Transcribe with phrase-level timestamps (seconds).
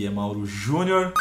[0.00, 1.12] Aqui é Mauro Júnior.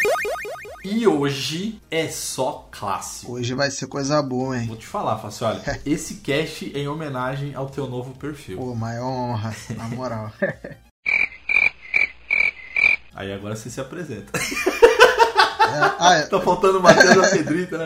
[0.85, 3.33] E hoje é só clássico.
[3.33, 4.67] Hoje vai ser coisa boa, hein?
[4.67, 8.57] Vou te falar, Fácil, olha, esse cast é em homenagem ao teu novo perfil.
[8.57, 10.31] Pô, maior honra, na moral.
[13.13, 14.31] Aí agora você se apresenta.
[14.39, 16.21] É, ah, é.
[16.23, 17.85] tá faltando Matheus da Pedrita, né?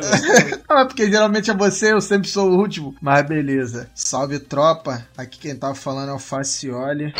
[0.70, 2.96] Ah, porque geralmente é você, eu sempre sou o último.
[3.02, 3.90] Mas beleza.
[3.96, 5.06] Salve tropa.
[5.18, 7.12] Aqui quem tá falando é o Facioli.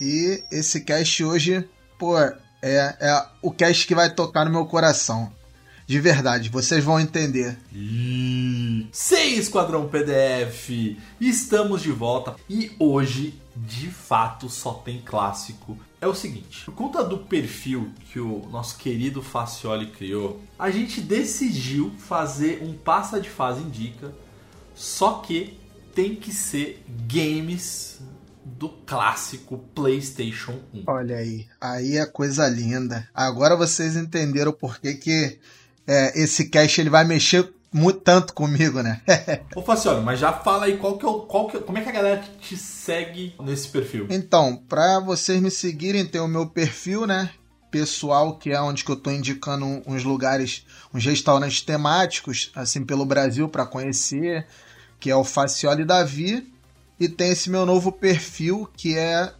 [0.00, 2.16] E esse cast hoje, pô,
[2.62, 5.30] é, é o cast que vai tocar no meu coração.
[5.84, 7.58] De verdade, vocês vão entender.
[7.72, 15.76] Ih, Sem Esquadrão PDF, estamos de volta e hoje, de fato, só tem clássico.
[16.00, 21.00] É o seguinte, por conta do perfil que o nosso querido Facioli criou, a gente
[21.00, 24.12] decidiu fazer um passa de fase indica,
[24.74, 25.58] só que
[25.94, 28.00] tem que ser games
[28.44, 30.84] do clássico PlayStation 1.
[30.86, 33.08] Olha aí, aí é coisa linda.
[33.14, 35.38] Agora vocês entenderam por que, que
[35.86, 39.00] é, esse cast ele vai mexer muito tanto comigo, né?
[39.56, 41.88] Ô Facioli, mas já fala aí qual que é o, qual que, como é que
[41.88, 44.06] a galera te segue nesse perfil?
[44.10, 47.30] Então, para vocês me seguirem, tem o meu perfil, né?
[47.70, 53.06] Pessoal, que é onde que eu tô indicando uns lugares, uns restaurantes temáticos, assim, pelo
[53.06, 54.46] Brasil para conhecer,
[55.00, 56.51] que é o Facioli Davi.
[57.02, 59.32] E tem esse meu novo perfil, que é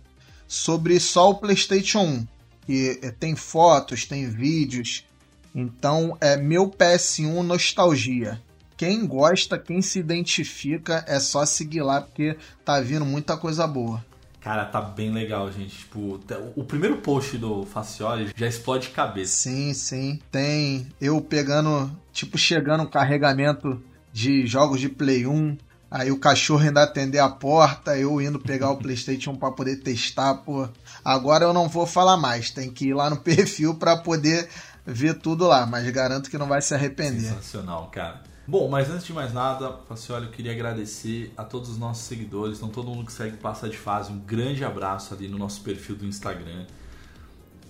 [0.49, 2.27] sobre só o PlayStation 1.
[2.69, 5.07] E é, tem fotos, tem vídeos.
[5.55, 8.43] Então, é meu PS1 Nostalgia.
[8.77, 14.05] Quem gosta, quem se identifica, é só seguir lá, porque tá vindo muita coisa boa.
[14.41, 15.77] Cara, tá bem legal, gente.
[15.77, 16.19] Tipo,
[16.57, 19.37] o primeiro post do Facioli já explode cabeça.
[19.37, 20.19] Sim, sim.
[20.33, 23.81] Tem eu pegando, tipo, chegando um carregamento
[24.13, 25.57] de jogos de Play 1.
[25.93, 30.37] Aí o cachorro ainda atender a porta, eu indo pegar o PlayStation para poder testar,
[30.37, 30.67] pô.
[31.05, 34.49] Agora eu não vou falar mais, tem que ir lá no perfil para poder
[34.87, 37.29] ver tudo lá, mas garanto que não vai se arrepender.
[37.29, 38.23] Sensacional, cara.
[38.47, 42.57] Bom, mas antes de mais nada, Facioli, eu queria agradecer a todos os nossos seguidores,
[42.57, 45.95] então todo mundo que segue Passa de Fase, um grande abraço ali no nosso perfil
[45.95, 46.65] do Instagram.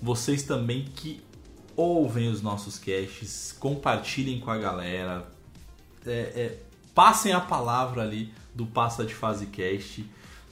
[0.01, 1.21] Vocês também que
[1.75, 5.27] ouvem os nossos casts, compartilhem com a galera,
[6.07, 6.59] é, é,
[6.95, 10.05] passem a palavra ali do Passa de Fase Cast,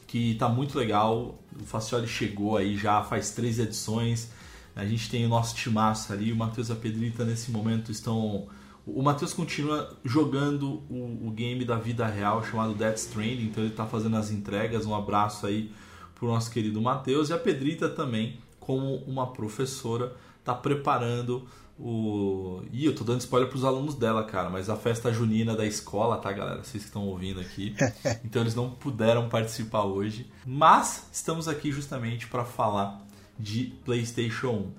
[0.06, 1.38] que tá muito legal.
[1.60, 4.30] O Facioli chegou aí já faz três edições.
[4.74, 8.46] A gente tem o nosso timaço ali, o Matheus e a Pedrita nesse momento estão.
[8.86, 13.74] O Matheus continua jogando o, o game da vida real chamado Death Stranding, então ele
[13.74, 14.86] tá fazendo as entregas.
[14.86, 15.70] Um abraço aí
[16.14, 17.28] pro nosso querido Matheus.
[17.28, 21.46] E a Pedrita também, como uma professora, tá preparando
[21.80, 22.62] o.
[22.72, 26.18] Ih, eu tô dando spoiler pros alunos dela, cara, mas a festa junina da escola,
[26.18, 26.62] tá, galera?
[26.62, 27.74] Vocês que estão ouvindo aqui.
[28.24, 30.30] Então eles não puderam participar hoje.
[30.46, 33.00] Mas estamos aqui justamente para falar
[33.38, 34.72] de PlayStation 1.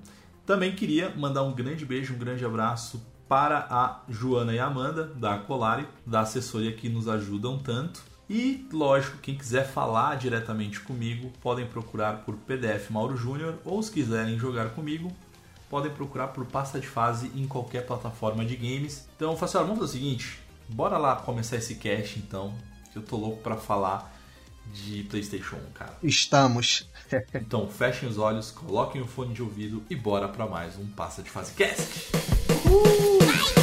[0.46, 5.04] Também queria mandar um grande beijo, um grande abraço para a Joana e a Amanda,
[5.04, 8.02] da Colari, da assessoria que nos ajudam tanto.
[8.28, 13.90] E, lógico, quem quiser falar diretamente comigo, podem procurar por PDF Mauro Júnior, ou se
[13.90, 15.12] quiserem jogar comigo,
[15.72, 19.08] podem procurar por Pasta de Fase em qualquer plataforma de games.
[19.16, 20.38] Então, Facial, vamos fazer o seguinte,
[20.68, 22.52] bora lá começar esse cast então,
[22.92, 24.14] que eu tô louco para falar
[24.70, 25.96] de PlayStation 1, cara.
[26.02, 26.86] Estamos.
[27.34, 31.22] Então, fechem os olhos, coloquem o fone de ouvido e bora para mais um Passa
[31.22, 32.10] de Fase Cast.
[32.64, 33.61] seguinte,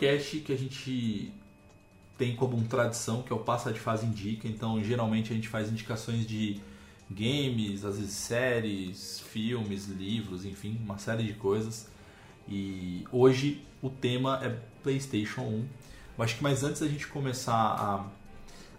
[0.00, 1.32] esse é o cast que a gente
[2.16, 4.46] tem como tradição, que é o Passa de Fase Indica.
[4.46, 6.60] Então, geralmente a gente faz indicações de
[7.10, 11.88] games, às vezes séries, filmes, livros, enfim, uma série de coisas.
[12.48, 14.50] E hoje o tema é
[14.82, 15.68] PlayStation 1.
[16.18, 18.06] Eu acho que mais antes da gente começar a,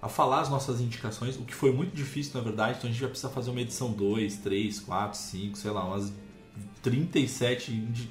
[0.06, 3.02] a falar as nossas indicações, o que foi muito difícil na verdade, então a gente
[3.02, 6.14] vai precisar fazer uma edição 2, 3, 4, 5, sei lá, umas
[6.84, 8.10] 37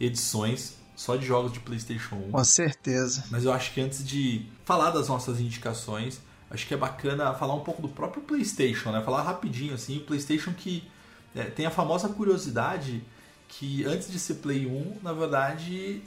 [0.00, 2.30] edições só de jogos de PlayStation 1.
[2.30, 3.24] Com certeza.
[3.30, 7.54] Mas eu acho que antes de falar das nossas indicações, acho que é bacana falar
[7.54, 9.02] um pouco do próprio PlayStation, né?
[9.02, 10.88] Falar rapidinho assim, o PlayStation que
[11.34, 13.02] é, tem a famosa curiosidade
[13.48, 16.02] que antes de ser Play 1, na verdade,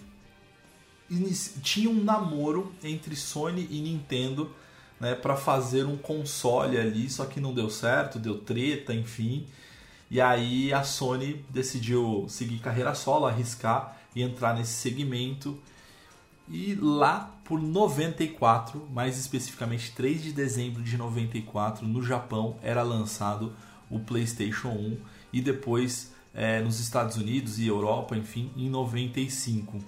[1.62, 4.52] tinha um namoro entre Sony e Nintendo,
[5.00, 9.46] né, para fazer um console ali, só que não deu certo, deu treta, enfim.
[10.10, 15.60] E aí a Sony decidiu seguir carreira solo, arriscar e entrar nesse segmento.
[16.48, 23.54] E lá por 94, mais especificamente 3 de dezembro de 94, no Japão, era lançado
[23.90, 24.98] o PlayStation 1
[25.34, 29.80] e depois é, nos Estados Unidos e Europa, enfim, em 95.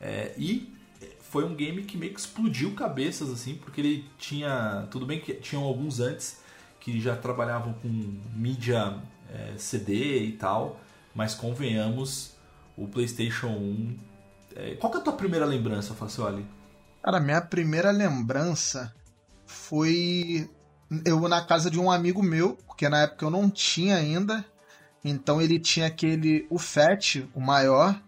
[0.00, 0.72] É, e
[1.20, 4.86] foi um game que meio que explodiu cabeças, assim, porque ele tinha.
[4.90, 6.40] Tudo bem que tinham alguns antes
[6.80, 7.88] que já trabalhavam com
[8.34, 8.96] mídia
[9.28, 10.80] é, CD e tal,
[11.14, 12.35] mas convenhamos,
[12.76, 13.98] o PlayStation 1.
[14.56, 16.46] É, qual que é a tua primeira lembrança, Facioli?
[17.02, 18.94] Cara, minha primeira lembrança
[19.46, 20.48] foi
[21.04, 24.44] eu na casa de um amigo meu, porque na época eu não tinha ainda.
[25.04, 28.00] Então ele tinha aquele o Fat, o maior,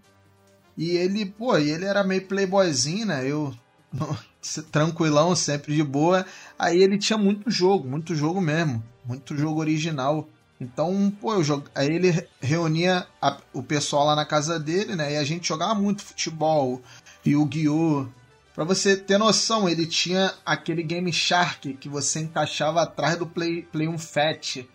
[0.77, 3.27] e ele, pô, ele era meio playboyzinho, né?
[3.27, 3.53] Eu
[4.71, 6.25] tranquilão, sempre de boa.
[6.57, 10.29] Aí ele tinha muito jogo, muito jogo mesmo, muito jogo original.
[10.61, 11.65] Então, pô, eu jog...
[11.75, 13.37] aí ele reunia a...
[13.53, 15.15] o pessoal lá na casa dele, né?
[15.15, 16.83] E a gente jogava muito futebol,
[17.25, 18.07] Yu-Gi-Oh!
[18.55, 23.63] Pra você ter noção, ele tinha aquele Game Shark que você encaixava atrás do Play,
[23.63, 24.69] Play 1 Fat.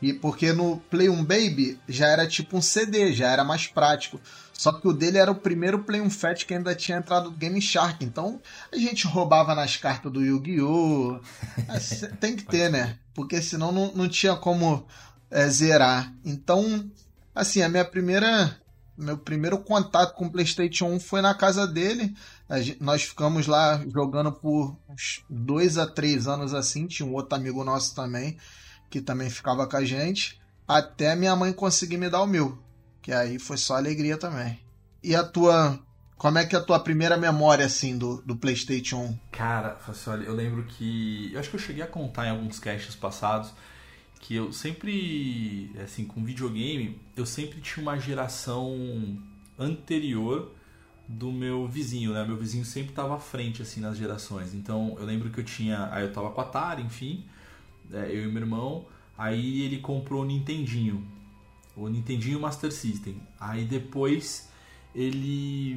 [0.00, 4.20] E porque no Play 1 Baby já era tipo um CD, já era mais prático.
[4.52, 7.36] Só que o dele era o primeiro Play 1 Fat que ainda tinha entrado no
[7.36, 8.04] Game Shark.
[8.04, 8.40] Então
[8.70, 11.18] a gente roubava nas cartas do Yu-Gi-Oh!
[12.20, 12.98] Tem que ter, né?
[13.14, 14.86] Porque senão não, não tinha como
[15.34, 16.14] é, zerar.
[16.24, 16.88] Então,
[17.34, 18.56] assim, a minha primeira.
[18.96, 22.14] Meu primeiro contato com o PlayStation 1 foi na casa dele.
[22.48, 26.86] Gente, nós ficamos lá jogando por uns dois a três anos assim.
[26.86, 28.38] Tinha um outro amigo nosso também,
[28.88, 30.40] que também ficava com a gente.
[30.68, 32.56] Até minha mãe conseguir me dar o meu.
[33.02, 34.60] Que aí foi só alegria também.
[35.02, 35.76] E a tua.
[36.16, 39.18] Como é que é a tua primeira memória, assim, do, do PlayStation 1?
[39.32, 39.76] Cara,
[40.24, 41.32] eu lembro que.
[41.32, 43.52] Eu acho que eu cheguei a contar em alguns casts passados
[44.20, 49.18] que eu sempre, assim, com videogame, eu sempre tinha uma geração
[49.58, 50.50] anterior
[51.06, 52.24] do meu vizinho, né?
[52.24, 54.54] Meu vizinho sempre estava à frente, assim, nas gerações.
[54.54, 55.88] Então, eu lembro que eu tinha...
[55.92, 57.24] Aí eu tava com a Atari, enfim,
[57.92, 58.86] é, eu e meu irmão.
[59.16, 61.06] Aí ele comprou o Nintendinho.
[61.76, 63.20] O Nintendinho Master System.
[63.38, 64.48] Aí depois
[64.94, 65.76] ele...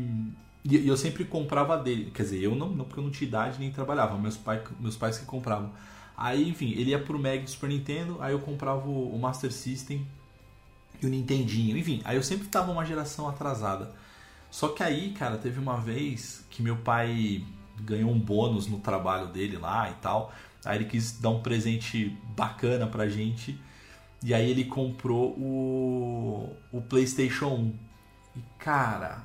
[0.63, 2.11] E eu sempre comprava dele.
[2.11, 4.17] Quer dizer, eu não, não porque eu não tinha idade nem trabalhava.
[4.17, 5.71] Meus, pai, meus pais que compravam.
[6.17, 10.03] Aí, enfim, ele ia pro Mega Super Nintendo, aí eu comprava o, Master System
[10.99, 11.77] e o Nintendinho.
[11.77, 13.93] Enfim, aí eu sempre tava uma geração atrasada.
[14.49, 17.45] Só que aí, cara, teve uma vez que meu pai
[17.81, 20.33] ganhou um bônus no trabalho dele lá e tal.
[20.65, 23.59] Aí ele quis dar um presente bacana pra gente.
[24.23, 27.73] E aí ele comprou o, o PlayStation 1.
[28.37, 29.23] E cara,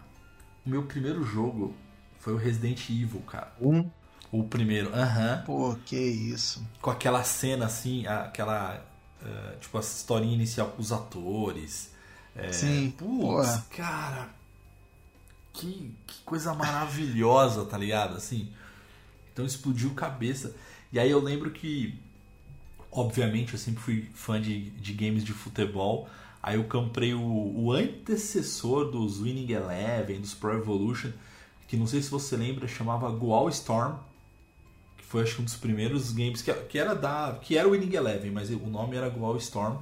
[0.67, 1.75] o meu primeiro jogo
[2.19, 3.51] foi o Resident Evil, cara.
[3.59, 3.89] Um?
[4.33, 5.37] O primeiro, aham.
[5.37, 5.45] Uhum.
[5.45, 6.67] Pô, que isso.
[6.81, 8.83] Com aquela cena assim, aquela.
[9.21, 11.91] Uh, tipo, a historinha inicial com os atores.
[12.35, 12.91] É, Sim.
[12.97, 14.31] Putz, cara.
[15.53, 18.17] Que, que coisa maravilhosa, tá ligado?
[18.17, 18.51] Assim.
[19.31, 20.57] Então explodiu cabeça.
[20.91, 21.95] E aí eu lembro que,
[22.91, 26.09] obviamente, eu sempre fui fã de, de games de futebol.
[26.43, 31.13] Aí eu comprei o, o antecessor dos Winning Eleven, dos Pro Evolution,
[31.69, 33.97] que não sei se você lembra, chamava Goal Storm
[35.13, 37.95] foi acho que um dos primeiros games que, que era da que era o Winning
[37.95, 39.77] Eleven, mas o nome era Goal Storm.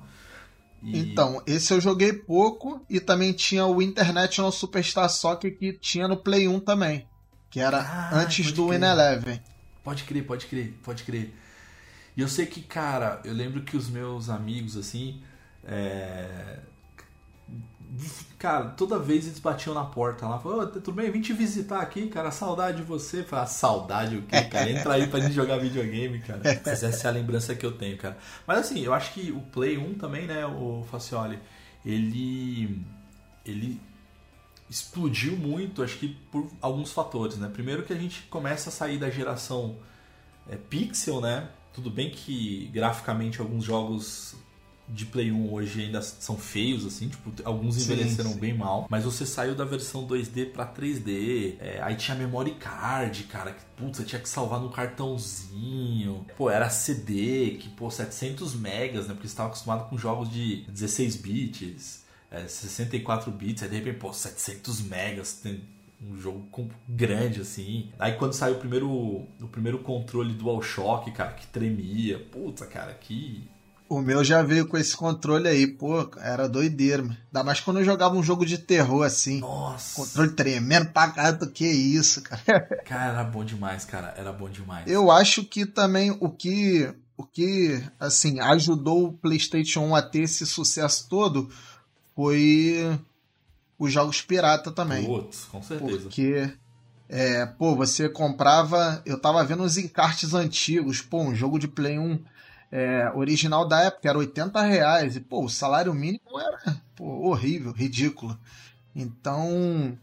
[0.83, 0.99] E...
[0.99, 6.17] Então, esse eu joguei pouco e também tinha o International Superstar Soccer que tinha no
[6.17, 7.07] Play 1 também,
[7.49, 9.41] que era ah, antes do Win Eleven.
[9.85, 11.33] Pode crer, pode crer, pode crer.
[12.17, 15.23] E eu sei que, cara, eu lembro que os meus amigos, assim,
[15.65, 16.59] é
[18.39, 21.81] cara, toda vez eles batiam na porta lá, falavam, oh, tudo bem, vim te visitar
[21.81, 23.23] aqui, cara, saudade de você.
[23.23, 24.71] Falei, ah, saudade o quê, cara?
[24.71, 26.41] Entra aí pra gente jogar videogame, cara.
[26.65, 28.17] Mas essa é a lembrança que eu tenho, cara.
[28.47, 31.39] Mas assim, eu acho que o Play 1 também, né, o Facioli,
[31.85, 32.85] ele.
[33.45, 33.81] ele
[34.69, 37.51] explodiu muito, acho que por alguns fatores, né?
[37.53, 39.77] Primeiro que a gente começa a sair da geração
[40.49, 41.49] é, pixel, né?
[41.73, 44.37] Tudo bem que graficamente alguns jogos
[44.93, 48.39] de Play 1 hoje ainda são feios, assim, tipo, alguns Sim, envelheceram sim.
[48.39, 53.25] bem mal, mas você saiu da versão 2D pra 3D, é, aí tinha memory card,
[53.25, 58.55] cara, que, putz, você tinha que salvar no cartãozinho, pô, era CD, que, pô, 700
[58.55, 63.69] megas, né, porque você estava acostumado com jogos de 16 bits, é, 64 bits, aí
[63.69, 65.63] de repente, pô, 700 megas, tem
[66.03, 67.91] um jogo grande assim.
[67.99, 72.19] Aí quando saiu o primeiro, o primeiro controle DualShock, cara, que tremia.
[72.19, 73.47] Puta, cara, que
[73.91, 77.17] O meu já veio com esse controle aí, pô, era doideira, mano.
[77.27, 79.41] Ainda mais quando eu jogava um jogo de terror assim.
[79.41, 79.97] nossa.
[79.97, 82.61] Controle tremendo pra do que isso, cara.
[82.87, 84.87] Cara, era bom demais, cara, era bom demais.
[84.87, 90.21] Eu acho que também o que, o que assim, ajudou o PlayStation 1 a ter
[90.21, 91.51] esse sucesso todo
[92.15, 92.97] foi
[93.77, 95.05] os jogos pirata também.
[95.05, 96.03] Putz, com certeza.
[96.03, 96.49] Porque,
[97.09, 99.03] é, pô, você comprava.
[99.05, 102.21] Eu tava vendo os encartes antigos, pô, um jogo de Play 1
[102.73, 105.17] é, original da época era 80 reais.
[105.17, 108.39] E, pô, o salário mínimo era pô, horrível, ridículo.
[108.95, 109.99] Então,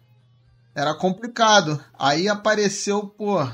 [0.76, 1.84] era complicado.
[1.98, 3.48] Aí apareceu, pô,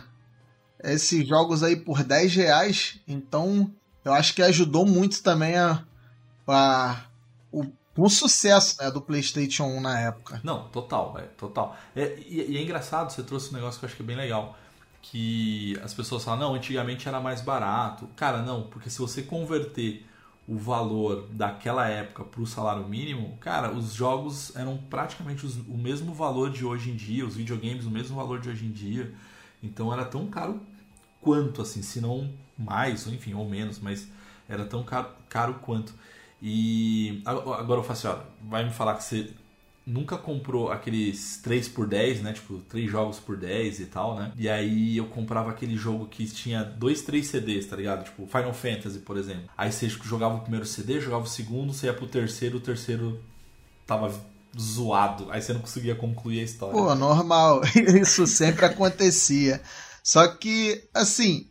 [0.84, 3.00] esses jogos aí por 10 reais.
[3.08, 3.72] Então,
[4.04, 5.84] eu acho que ajudou muito também a,
[6.48, 7.06] a,
[7.52, 7.66] o,
[7.96, 10.42] o sucesso né, do PlayStation 1 na época.
[10.44, 11.76] Não, total, é, total.
[11.96, 14.18] É, e, e é engraçado, você trouxe um negócio que eu acho que é bem
[14.18, 14.58] legal.
[15.04, 18.08] Que as pessoas falam, não, antigamente era mais barato.
[18.16, 20.08] Cara, não, porque se você converter
[20.48, 25.78] o valor daquela época para o salário mínimo, cara, os jogos eram praticamente os- o
[25.78, 29.14] mesmo valor de hoje em dia, os videogames o mesmo valor de hoje em dia.
[29.64, 30.62] Então era tão caro
[31.22, 34.08] quanto, assim, se não mais, ou enfim, ou menos, mas
[34.50, 35.94] era tão caro, caro quanto.
[36.42, 39.32] E agora eu faço assim, ó, vai me falar que você
[39.86, 42.34] nunca comprou aqueles 3 por 10, né?
[42.34, 44.32] Tipo, 3 jogos por 10 e tal, né?
[44.38, 48.06] E aí eu comprava aquele jogo que tinha dois, três CDs, tá ligado?
[48.06, 49.50] Tipo, Final Fantasy, por exemplo.
[49.58, 53.20] Aí você jogava o primeiro CD, jogava o segundo, você ia pro terceiro, o terceiro
[53.86, 54.14] tava
[54.58, 55.30] zoado.
[55.32, 56.74] Aí você não conseguia concluir a história.
[56.74, 57.62] Pô, normal.
[57.76, 59.62] Isso sempre acontecia.
[60.02, 61.48] Só que, assim,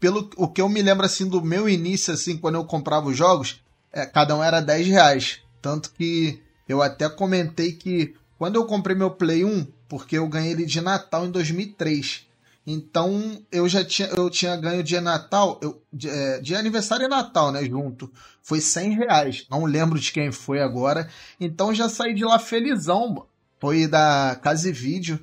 [0.00, 3.16] pelo o que eu me lembro assim do meu início, assim, quando eu comprava os
[3.16, 3.60] jogos,
[3.92, 5.38] é, cada um era 10 reais.
[5.60, 10.52] Tanto que eu até comentei que quando eu comprei meu Play 1, porque eu ganhei
[10.52, 12.26] ele de Natal em 2003.
[12.66, 17.08] Então eu já tinha, eu tinha ganho de Natal, eu, de, é, de aniversário e
[17.08, 18.10] Natal, né, junto.
[18.42, 19.46] Foi 100 reais.
[19.50, 21.08] Não lembro de quem foi agora.
[21.38, 23.26] Então já saí de lá felizão.
[23.60, 25.18] Foi da Casa e Vídeo,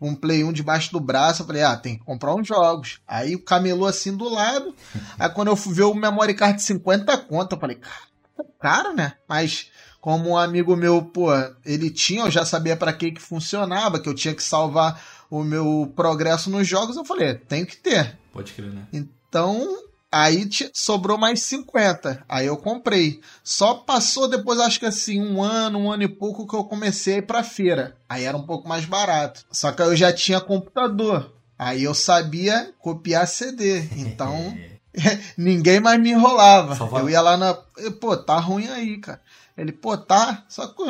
[0.00, 1.42] um Play 1 debaixo do braço.
[1.42, 3.00] Eu falei, ah, tem que comprar uns jogos.
[3.06, 4.74] Aí o camelô assim do lado.
[5.18, 7.78] Aí quando eu fui ver o memory card de 50 conto, eu falei,
[8.60, 9.14] cara, né?
[9.28, 9.70] Mas
[10.04, 11.30] como um amigo meu, pô,
[11.64, 15.42] ele tinha, eu já sabia para que que funcionava, que eu tinha que salvar o
[15.42, 18.18] meu progresso nos jogos, eu falei, tenho que ter.
[18.30, 18.86] Pode crer, né?
[18.92, 19.66] Então,
[20.12, 22.22] aí sobrou mais 50.
[22.28, 23.22] Aí eu comprei.
[23.42, 27.14] Só passou depois, acho que assim, um ano, um ano e pouco que eu comecei
[27.14, 27.96] a ir pra feira.
[28.06, 29.46] Aí era um pouco mais barato.
[29.50, 31.32] Só que eu já tinha computador.
[31.58, 33.88] Aí eu sabia copiar CD.
[33.96, 34.54] Então,
[35.36, 36.98] ninguém mais me enrolava.
[36.98, 37.54] Eu ia lá na.
[38.00, 39.20] Pô, tá ruim aí, cara.
[39.56, 40.44] Ele, pô, tá.
[40.48, 40.82] Só que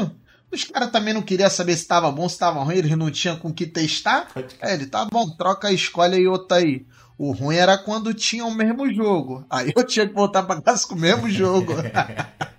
[0.53, 3.37] os caras também não queriam saber se tava bom, se tava ruim, eles não tinham
[3.37, 4.29] com que testar.
[4.61, 6.87] É, ele tá bom, troca, escolhe aí outra aí.
[7.17, 9.45] O ruim era quando tinha o mesmo jogo.
[9.49, 11.73] Aí eu tinha que voltar pra casa com o mesmo jogo.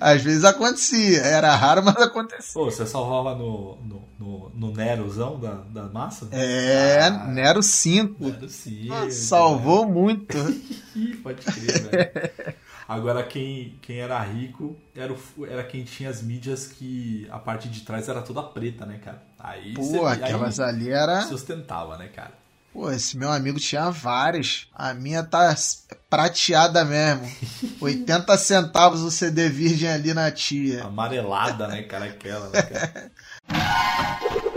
[0.00, 2.52] Às vezes acontecia, era raro, mas acontecia.
[2.54, 6.28] Pô, você salvava no, no, no, no Nerozão da, da massa?
[6.32, 7.26] É, Ah.
[7.26, 8.24] Nero 5.
[8.24, 8.88] Nero sim.
[9.10, 10.36] Salvou muito.
[10.94, 12.56] Ih, Pode crer, velho.
[12.88, 17.68] Agora, quem, quem era rico era, o- era quem tinha as mídias que a parte
[17.68, 19.22] de trás era toda preta, né, cara?
[19.38, 21.20] Aí Pô, você- aí aquelas ali era.
[21.22, 22.32] sustentava, né, cara?
[22.72, 24.68] Pô, esse meu amigo tinha várias.
[24.74, 25.54] A minha tá
[26.08, 27.26] prateada mesmo.
[27.80, 30.84] 80 centavos o CD virgem ali na tia.
[30.84, 32.04] Amarelada, né, cara?
[32.06, 33.12] Aquela, né, cara?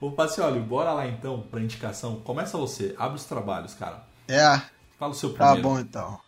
[0.00, 2.16] Ô, Pacioli, bora lá então pra indicação.
[2.20, 4.04] Começa você, abre os trabalhos, cara.
[4.26, 4.60] É,
[4.98, 5.68] Fala o seu Tá primeiro.
[5.68, 6.18] bom, então.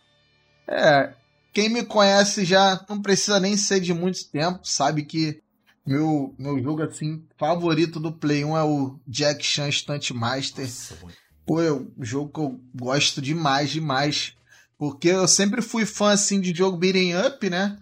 [0.67, 1.13] É,
[1.53, 5.41] quem me conhece já não precisa nem ser de muito tempo, sabe que
[5.85, 10.65] meu, meu jogo assim favorito do Play 1 é o Jack Chan Stunt Master.
[10.65, 10.97] Nossa.
[11.45, 14.35] Pô, é um jogo que eu gosto demais, demais.
[14.77, 17.77] Porque eu sempre fui fã assim de jogo beating up, né?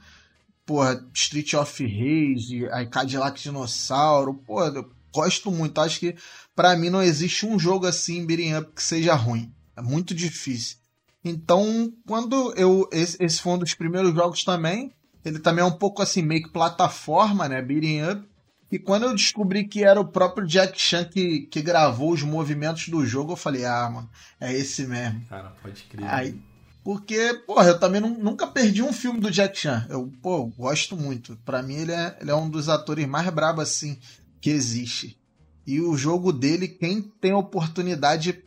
[0.66, 5.80] Porra, Street of Rage, aí Cadillac Dinossauro, pô, eu gosto muito.
[5.80, 6.16] Acho que
[6.56, 9.52] pra mim não existe um jogo assim beating up que seja ruim.
[9.76, 10.78] É muito difícil.
[11.24, 12.88] Então, quando eu.
[12.92, 14.94] Esse, esse foi um dos primeiros jogos também.
[15.24, 17.62] Ele também é um pouco assim, meio que plataforma, né?
[17.62, 18.28] Beating up.
[18.72, 22.90] E quando eu descobri que era o próprio Jack Chan que, que gravou os movimentos
[22.90, 24.10] do jogo, eu falei, ah, mano,
[24.42, 25.24] é esse mesmo.
[25.30, 26.12] Cara, pode crer.
[26.12, 26.42] Aí,
[26.84, 29.86] porque, porra, eu também nu- nunca perdi um filme do Jack Chan.
[29.90, 31.38] Eu, pô, gosto muito.
[31.46, 33.98] Pra mim, ele é, ele é um dos atores mais brabos, assim,
[34.42, 35.18] que existe.
[35.68, 38.44] E o jogo dele, quem tem oportunidade.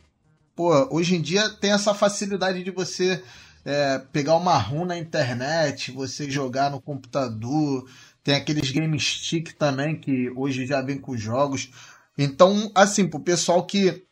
[0.55, 3.23] Pô, hoje em dia tem essa facilidade de você
[3.67, 7.85] é, pegar uma ROM na internet, você jogar no computador.
[8.23, 11.69] Tem aqueles game stick também, que hoje já vem com os jogos.
[12.17, 14.05] Então, assim, pro pessoal que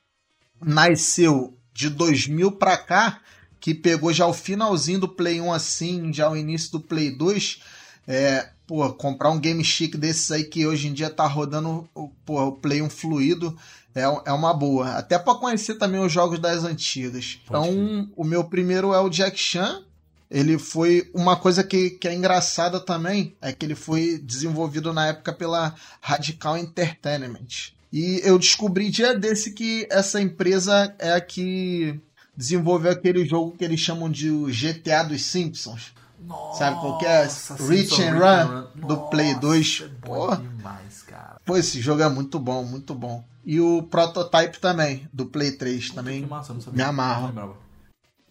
[0.62, 3.22] nasceu de 2000 pra cá,
[3.58, 7.62] que pegou já o finalzinho do Play 1 assim, já o início do Play 2,
[8.06, 12.10] é, pô, comprar um game chic desses aí que hoje em dia tá rodando o-
[12.26, 13.56] pô, o Play 1 fluido
[13.94, 14.90] é, é uma boa.
[14.98, 17.40] Até pra conhecer também os jogos das antigas.
[17.48, 19.84] Pode Então, o meu primeiro é o Jack Chan.
[20.30, 25.08] Ele foi uma coisa que, que é engraçada também, é que ele foi desenvolvido na
[25.08, 27.72] época pela Radical Entertainment.
[27.94, 31.98] E eu descobri dia desse que essa empresa é a que
[32.36, 35.94] desenvolveu aquele jogo que eles chamam de GTA dos Simpsons.
[36.26, 37.28] Nossa, Sabe qual que é?
[37.68, 39.82] Reach and Run, do Play Nossa, 2.
[39.84, 40.38] É Porra.
[40.38, 41.40] demais, cara.
[41.46, 43.24] Pô, esse jogo é muito bom, muito bom.
[43.46, 46.26] E o Prototype também, do Play 3 Puta, também.
[46.26, 46.84] massa, eu não sabia.
[46.84, 47.32] me amarro.
[47.32, 47.56] Não.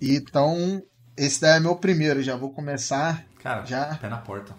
[0.01, 0.83] Então,
[1.17, 3.25] esse daí é meu primeiro, já vou começar.
[3.43, 3.95] Cara, Já?
[3.97, 4.55] pé na porta.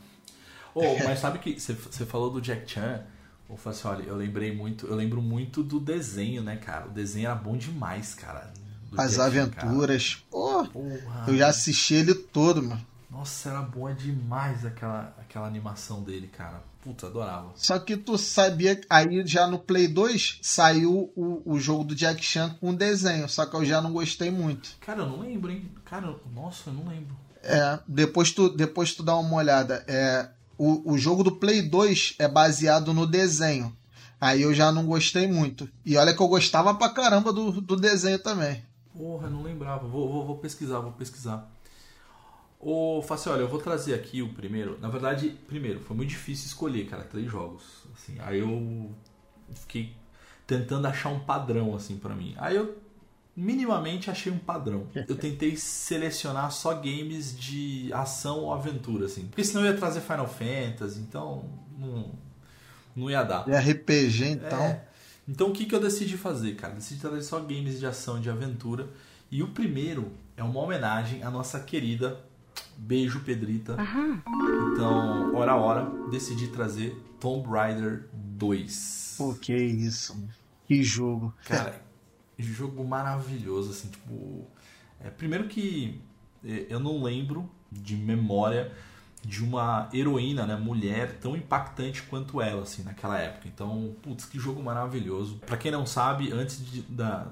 [0.74, 1.74] Ô, mas sabe que você-
[2.06, 3.02] falou do Jack Chan?
[3.50, 6.88] Ô, assim, olha, eu lembrei muito, eu lembro muito do desenho, né, cara?
[6.88, 8.52] O desenho era bom demais, cara.
[8.90, 10.24] do As Jack Chan, aventuras.
[10.32, 10.70] Pô, cara.
[10.70, 11.26] Porra.
[11.28, 12.86] eu já assisti ele todo, mano.
[13.16, 16.62] Nossa, era boa demais aquela, aquela animação dele, cara.
[16.82, 17.54] Puta, adorava.
[17.56, 22.22] Só que tu sabia, aí já no Play 2 saiu o, o jogo do Jack
[22.22, 24.76] Chan com desenho, só que eu já não gostei muito.
[24.82, 25.72] Cara, eu não lembro, hein?
[25.86, 27.16] Cara, nossa, eu não lembro.
[27.42, 29.86] É, depois tu, depois tu dá uma olhada.
[29.88, 33.74] É, o, o jogo do Play 2 é baseado no desenho.
[34.20, 35.70] Aí eu já não gostei muito.
[35.86, 38.62] E olha que eu gostava pra caramba do, do desenho também.
[38.94, 39.88] Porra, eu não lembrava.
[39.88, 41.55] Vou, vou, vou pesquisar, vou pesquisar.
[42.68, 44.80] Ô, Fácil, olha, eu vou trazer aqui o primeiro.
[44.82, 47.62] Na verdade, primeiro, foi muito difícil escolher, cara, três jogos.
[47.94, 48.92] Assim, aí eu
[49.54, 49.94] fiquei
[50.48, 52.34] tentando achar um padrão, assim, pra mim.
[52.40, 52.76] Aí eu
[53.36, 54.88] minimamente achei um padrão.
[55.08, 59.28] Eu tentei selecionar só games de ação ou aventura, assim.
[59.28, 61.48] Porque senão eu ia trazer Final Fantasy, então
[61.78, 62.14] não,
[62.96, 63.44] não ia dar.
[63.44, 64.64] De RPG, então.
[64.64, 64.88] É.
[65.28, 66.74] Então o que, que eu decidi fazer, cara?
[66.74, 68.90] Decidi trazer só games de ação e de aventura.
[69.30, 72.20] E o primeiro é uma homenagem à nossa querida
[72.78, 73.78] Beijo Pedrita.
[74.74, 79.16] Então, hora a hora, decidi trazer Tomb Raider 2.
[79.18, 80.28] Pô, que isso.
[80.66, 81.34] Que jogo.
[81.46, 81.82] Cara,
[82.38, 84.46] jogo maravilhoso, assim, tipo.
[85.00, 86.02] é, primeiro que
[86.44, 88.72] é, eu não lembro de memória
[89.24, 93.48] de uma heroína, né, mulher, tão impactante quanto ela, assim, naquela época.
[93.48, 95.38] Então, putz, que jogo maravilhoso.
[95.46, 97.32] Pra quem não sabe, antes de, da,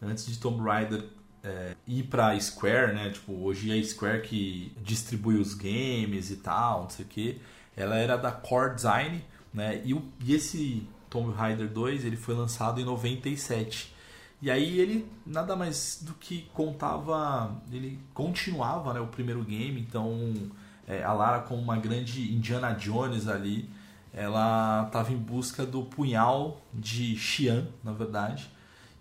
[0.00, 1.04] antes de Tomb Raider
[1.42, 6.36] é, ir pra Square, né, tipo, hoje é a Square que distribui os games e
[6.36, 7.40] tal, não sei o que,
[7.76, 12.34] ela era da Core Design, né, e, o, e esse Tomb Raider 2, ele foi
[12.34, 13.94] lançado em 97.
[14.42, 20.34] E aí ele nada mais do que contava, ele continuava né, o primeiro game, então
[20.86, 23.70] é, a Lara como uma grande Indiana Jones ali,
[24.12, 28.50] ela estava em busca do punhal de Xi'an, na verdade.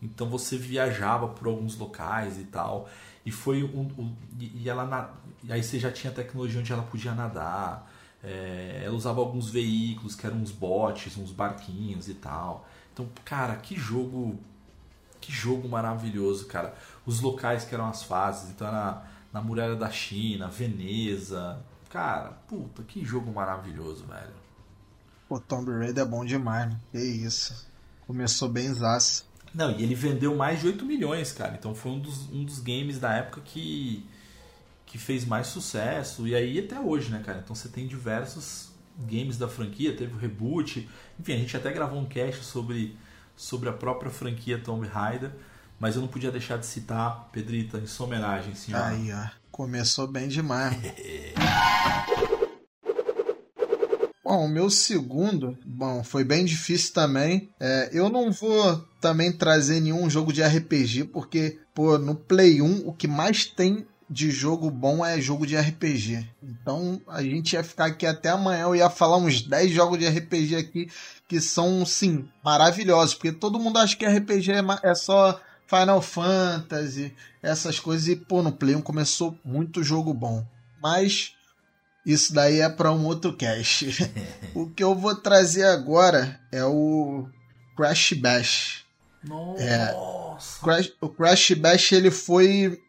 [0.03, 2.89] Então você viajava por alguns locais e tal.
[3.25, 5.13] E foi um, um- e ela
[5.43, 7.89] e aí você já tinha tecnologia onde ela podia nadar.
[8.25, 12.65] é, ela usava alguns veículos que eram uns botes, uns barquinhos e tal.
[12.93, 14.37] Então, cara, que jogo
[15.21, 16.73] que jogo maravilhoso, cara.
[17.05, 21.61] Os locais que eram as fases, então era na muralha da China, Veneza.
[21.89, 24.33] Cara, puta, que jogo maravilhoso, velho.
[25.27, 26.79] Pô, Tomb Raider é bom demais, né?
[26.91, 27.67] Que isso.
[28.07, 29.25] Começou bem zaço.
[29.53, 31.55] Não, e ele vendeu mais de 8 milhões, cara.
[31.57, 34.05] Então foi um dos, um dos games da época que,
[34.85, 36.27] que fez mais sucesso.
[36.27, 37.39] E aí até hoje, né, cara?
[37.43, 38.71] Então você tem diversos
[39.07, 40.89] games da franquia, teve o reboot.
[41.19, 42.97] Enfim, a gente até gravou um cast sobre,
[43.35, 45.31] sobre a própria franquia Tomb Raider.
[45.79, 48.87] Mas eu não podia deixar de citar, Pedrita, em sua homenagem, senhora.
[48.87, 49.27] Aí, ó.
[49.51, 50.75] Começou bem demais.
[54.33, 57.51] Bom, o meu segundo, bom, foi bem difícil também.
[57.59, 62.87] É, eu não vou também trazer nenhum jogo de RPG, porque, pô, no Play 1,
[62.87, 66.27] o que mais tem de jogo bom é jogo de RPG.
[66.41, 70.07] Então, a gente ia ficar aqui até amanhã, eu ia falar uns 10 jogos de
[70.07, 70.89] RPG aqui
[71.27, 77.13] que são, sim, maravilhosos, porque todo mundo acha que RPG é, é só Final Fantasy,
[77.39, 80.43] essas coisas, e, pô, no Play 1 começou muito jogo bom.
[80.81, 81.35] Mas
[82.05, 84.11] isso daí é para um outro cast.
[84.53, 87.27] o que eu vou trazer agora é o
[87.75, 88.85] Crash Bash.
[89.23, 90.59] Nossa!
[90.61, 92.79] Crash- o Crash Bash ele foi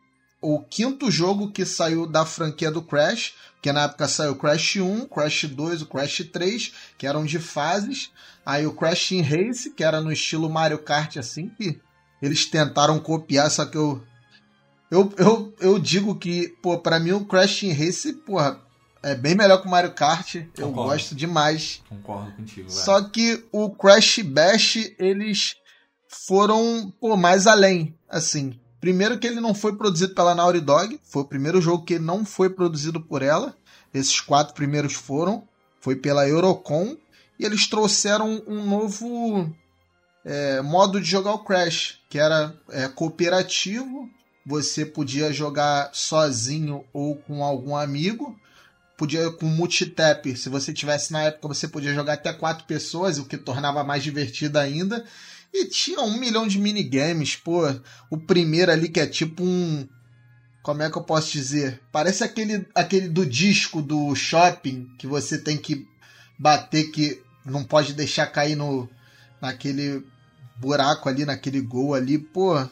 [0.40, 4.76] o quinto jogo que saiu da franquia do Crash, que na época saiu o Crash
[4.76, 8.10] 1, Crash 2, o Crash 3, que eram de fases.
[8.44, 11.80] Aí o Crash in Race, que era no estilo Mario Kart assim, que
[12.20, 14.02] eles tentaram copiar, só que eu
[14.90, 18.60] eu, eu, eu digo que, pô, pra mim o Crash in Race, porra,
[19.04, 20.36] é bem melhor que o Mario Kart.
[20.36, 20.90] Eu Concordo.
[20.90, 21.82] gosto demais.
[21.90, 22.84] Concordo contigo, velho.
[22.84, 25.56] Só que o Crash Bash, eles
[26.08, 27.94] foram pô, mais além.
[28.08, 31.98] Assim, primeiro que ele não foi produzido pela Naughty Dog, foi o primeiro jogo que
[31.98, 33.54] não foi produzido por ela.
[33.92, 35.46] Esses quatro primeiros foram,
[35.80, 36.96] foi pela Eurocom.
[37.38, 39.54] E eles trouxeram um novo
[40.24, 44.08] é, modo de jogar o Crash, que era é, cooperativo.
[44.46, 48.34] Você podia jogar sozinho ou com algum amigo
[48.96, 50.36] podia com multitap.
[50.36, 54.02] Se você tivesse na época, você podia jogar até quatro pessoas, o que tornava mais
[54.02, 55.04] divertido ainda.
[55.52, 57.62] E tinha um milhão de minigames, pô.
[58.10, 59.86] O primeiro ali que é tipo um.
[60.62, 61.80] Como é que eu posso dizer?
[61.92, 65.86] Parece aquele, aquele do disco do shopping que você tem que
[66.38, 68.88] bater que não pode deixar cair no
[69.40, 70.02] naquele
[70.56, 72.18] buraco ali, naquele gol ali.
[72.18, 72.66] Pô,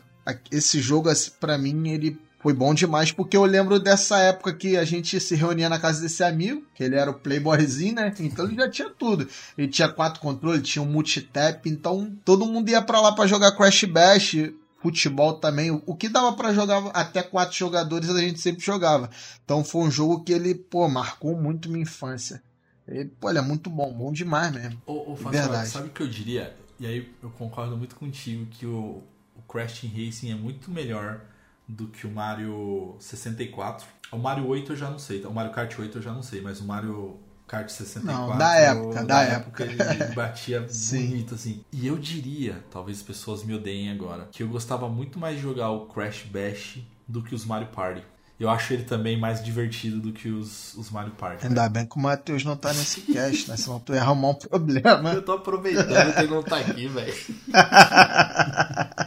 [0.50, 4.76] esse jogo assim, pra mim ele foi bom demais, porque eu lembro dessa época que
[4.76, 8.12] a gente se reunia na casa desse amigo, que ele era o playboyzinho, né?
[8.18, 9.28] Então ele já tinha tudo.
[9.56, 13.52] Ele tinha quatro controles, tinha um multitap, então todo mundo ia pra lá pra jogar
[13.52, 14.36] Crash Bash,
[14.80, 15.70] futebol também.
[15.86, 19.08] O- que dava pra jogar até quatro jogadores a gente sempre jogava.
[19.44, 22.42] Então foi um jogo que ele, pô, marcou muito minha infância.
[22.88, 24.82] Ele, pô, ele é muito bom, bom demais mesmo.
[24.84, 25.68] Ô, ô Fábio, Verdade.
[25.68, 26.56] sabe o que eu diria?
[26.80, 29.00] E aí eu concordo muito contigo que o,
[29.36, 31.20] o Crash Racing é muito melhor
[31.68, 33.86] do que o Mario 64.
[34.10, 35.28] O Mario 8 eu já não sei, tá?
[35.28, 38.06] o Mario Kart 8 eu já não sei, mas o Mario Kart 64...
[38.30, 39.64] Não, da época, eu- da época.
[39.64, 41.64] ele batia bonito, assim.
[41.72, 45.42] E eu diria, talvez as pessoas me odeiem agora, que eu gostava muito mais de
[45.42, 48.02] jogar o Crash Bash do que os Mario Party.
[48.40, 51.46] Eu acho ele também mais divertido do que os, os Mario Party.
[51.46, 53.56] Ainda bem que o Matheus não tá nesse cast, né?
[53.56, 55.12] Senão tu ia arrumar um problema.
[55.12, 57.14] Eu tô aproveitando que ele não tá aqui, velho.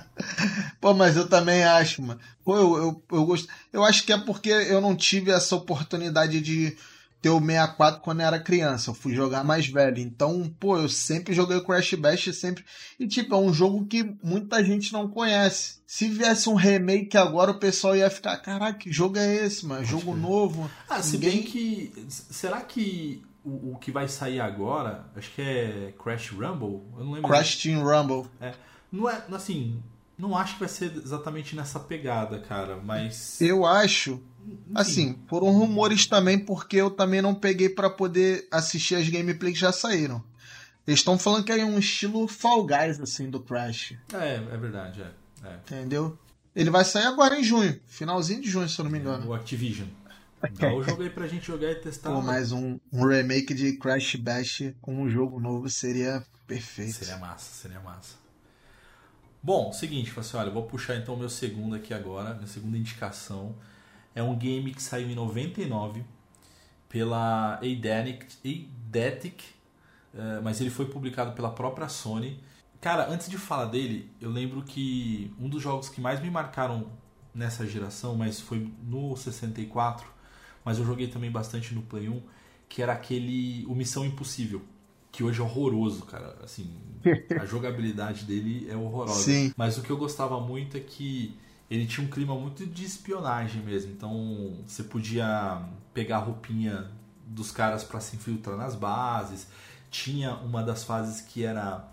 [0.86, 2.20] Pô, mas eu também acho, mano.
[2.44, 3.48] Pô, eu, eu, eu gosto.
[3.74, 6.78] Eu acho que é porque eu não tive essa oportunidade de
[7.20, 8.92] ter o 64 quando eu era criança.
[8.92, 9.98] Eu fui jogar mais velho.
[9.98, 12.64] Então, pô, eu sempre joguei Crash Bash sempre.
[13.00, 15.80] E, tipo, é um jogo que muita gente não conhece.
[15.88, 19.84] Se viesse um remake agora, o pessoal ia ficar: caraca, que jogo é esse, mano?
[19.84, 20.70] Jogo novo.
[20.88, 22.06] Ah, se Ninguém- bem que.
[22.10, 26.84] Será que o, o que vai sair agora, acho que é Crash Rumble?
[26.96, 27.28] Eu não lembro.
[27.28, 28.30] Crash Team Rumble.
[28.92, 29.82] Não é, assim,
[30.18, 33.40] não acho que vai ser exatamente nessa pegada, cara, mas.
[33.42, 34.22] Eu acho.
[34.74, 39.60] Assim, foram rumores também, porque eu também não peguei pra poder assistir as gameplays que
[39.60, 40.24] já saíram.
[40.88, 43.96] Eles estão falando que é um estilo Fall Guys, assim, do Crash.
[44.14, 45.48] É, é verdade, é.
[45.48, 45.56] é.
[45.56, 46.18] Entendeu?
[46.56, 47.80] Ele vai sair agora em junho.
[47.88, 49.28] Finalzinho de junho, se eu não me engano.
[49.28, 49.88] O Activision.
[50.60, 52.12] Dá o jogo aí pra gente jogar e testar.
[52.12, 56.94] Pô, mais um, um remake de Crash Bash com um jogo novo seria perfeito.
[56.94, 58.25] Seria massa, seria massa.
[59.46, 63.56] Bom, seguinte, assim, olha, vou puxar então o meu segundo aqui agora, minha segunda indicação.
[64.16, 66.04] É um game que saiu em 99
[66.90, 69.44] pela Eidetic, Eidetic
[70.16, 72.40] eh, mas ele foi publicado pela própria Sony.
[72.82, 76.88] Cara, antes de falar dele, eu lembro que um dos jogos que mais me marcaram
[77.32, 80.08] nessa geração, mas foi no 64,
[80.64, 82.20] mas eu joguei também bastante no Play 1,
[82.68, 84.64] que era aquele o Missão Impossível,
[85.16, 86.36] que hoje é horroroso, cara.
[86.44, 86.70] Assim,
[87.40, 89.24] a jogabilidade dele é horrorosa.
[89.24, 89.54] Sim.
[89.56, 91.38] Mas o que eu gostava muito é que
[91.72, 93.94] ele tinha um clima muito de espionagem mesmo.
[93.94, 95.62] Então você podia
[95.94, 96.92] pegar a roupinha
[97.26, 99.48] dos caras para se infiltrar nas bases.
[99.90, 101.90] Tinha uma das fases que era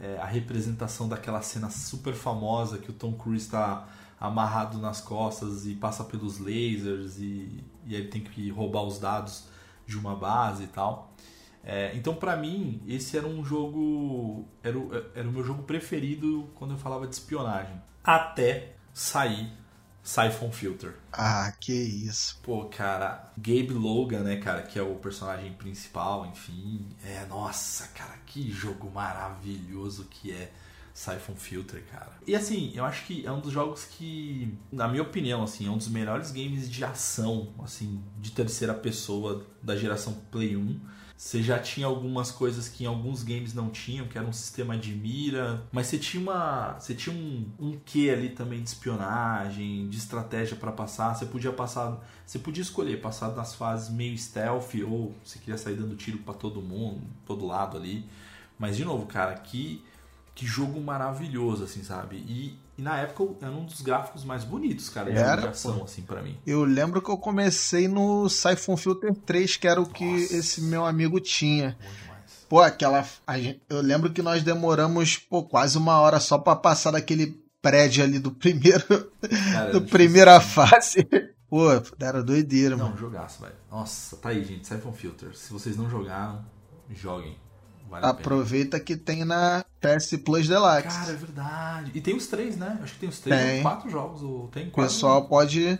[0.00, 3.86] é, a representação daquela cena super famosa que o Tom Cruise está
[4.18, 9.44] amarrado nas costas e passa pelos lasers e, e ele tem que roubar os dados
[9.86, 11.12] de uma base e tal.
[11.64, 14.48] É, então, pra mim, esse era um jogo.
[14.62, 17.80] Era o, era o meu jogo preferido quando eu falava de espionagem.
[18.02, 19.52] Até sair
[20.02, 20.94] Siphon Filter.
[21.12, 22.38] Ah, que isso.
[22.42, 26.88] Pô, cara, Gabe Logan, né, cara, que é o personagem principal, enfim.
[27.04, 30.50] É, nossa, cara, que jogo maravilhoso que é
[30.92, 32.12] Siphon Filter, cara.
[32.26, 35.70] E assim, eu acho que é um dos jogos que, na minha opinião, assim, é
[35.70, 40.80] um dos melhores games de ação, assim, de terceira pessoa da geração Play 1.
[41.16, 44.76] Você já tinha algumas coisas que em alguns games não tinham, que era um sistema
[44.76, 49.88] de mira, mas você tinha uma, você tinha um, um quê ali também de espionagem,
[49.88, 51.14] de estratégia para passar.
[51.14, 55.74] Você podia passar, você podia escolher passar nas fases meio stealth ou você queria sair
[55.74, 58.04] dando tiro para todo mundo, todo lado ali.
[58.58, 59.82] Mas de novo, cara, que
[60.42, 62.16] que jogo maravilhoso, assim, sabe?
[62.16, 65.84] E, e na época era um dos gráficos mais bonitos, cara, de Era, ação, pô.
[65.84, 66.36] assim, para mim.
[66.44, 70.36] Eu lembro que eu comecei no Siphon Filter 3, que era o que Nossa.
[70.36, 71.76] esse meu amigo tinha.
[72.48, 73.06] Pô, aquela.
[73.26, 77.40] a gen- eu lembro que nós demoramos pô, quase uma hora só pra passar daquele
[77.62, 78.82] prédio ali do primeiro.
[79.52, 79.86] Cara, do difícil.
[79.88, 81.08] primeira fase.
[81.48, 81.66] Pô,
[82.00, 82.96] era doideira, Não, mano.
[82.96, 83.54] jogaço, velho.
[83.70, 84.66] Nossa, tá aí, gente.
[84.66, 85.36] Siphon Filter.
[85.36, 86.44] Se vocês não jogaram,
[86.90, 87.36] joguem.
[87.88, 88.06] Vale.
[88.06, 90.82] Aproveita que tem na PS Plus Deluxe.
[90.98, 91.90] Cara, é verdade.
[91.94, 92.78] E tem os três, né?
[92.82, 93.62] Acho que tem os três Tem.
[93.62, 94.22] quatro jogos.
[94.22, 95.78] Ou tem o quase- pessoal pode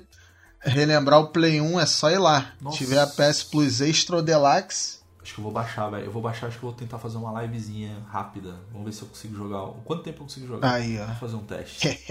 [0.61, 2.53] relembrar o Play 1, é só ir lá.
[2.61, 2.77] Nossa.
[2.79, 6.05] Se tiver a PS Plus Extra ou Deluxe, Acho que eu vou baixar, velho.
[6.07, 8.57] Eu vou baixar, acho que eu vou tentar fazer uma livezinha rápida.
[8.73, 9.67] Vamos ver se eu consigo jogar.
[9.85, 10.73] Quanto tempo eu consigo jogar?
[10.75, 11.07] aí, ó.
[11.07, 12.01] Vou fazer um teste.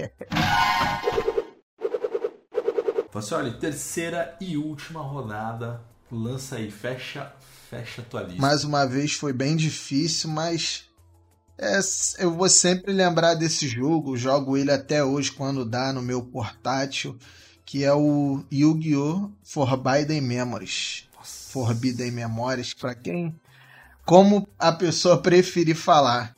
[3.10, 5.82] Fala assim, olha, terceira e última rodada.
[6.10, 7.30] Lança aí, fecha,
[7.70, 8.40] fecha a tua lista.
[8.40, 10.84] Mais uma vez foi bem difícil, mas
[11.62, 11.80] é,
[12.18, 14.16] eu vou sempre lembrar desse jogo.
[14.16, 17.16] Jogo ele até hoje quando dá no meu portátil,
[17.64, 19.30] que é o Yu-Gi-Oh!
[19.42, 21.08] Forbidden Memories.
[21.16, 21.52] Nossa.
[21.52, 23.34] Forbidden Memories, para quem
[24.04, 26.34] como a pessoa preferir falar.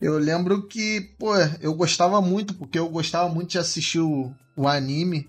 [0.00, 4.68] Eu lembro que, pô, eu gostava muito, porque eu gostava muito de assistir o, o
[4.68, 5.28] anime.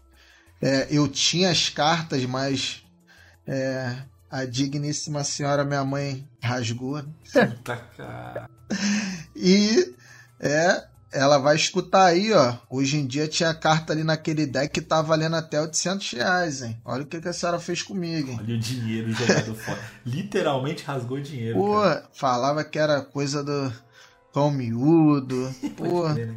[0.61, 2.83] É, eu tinha as cartas, mas
[3.47, 3.95] é,
[4.29, 7.03] a digníssima senhora, minha mãe, rasgou.
[7.33, 8.49] Puta cara.
[9.41, 9.93] E
[10.39, 12.55] é, ela vai escutar aí, ó.
[12.69, 16.77] Hoje em dia tinha carta ali naquele deck que tá valendo até 800 reais, hein?
[16.83, 18.39] Olha o que, que a senhora fez comigo, hein?
[18.43, 19.79] Olha o dinheiro jogado fora.
[20.05, 21.57] Literalmente rasgou dinheiro.
[21.57, 22.09] Pô, cara.
[22.13, 23.71] falava que era coisa do
[24.33, 25.53] pão miúdo.
[25.77, 26.03] Pô.
[26.13, 26.35] crer, né?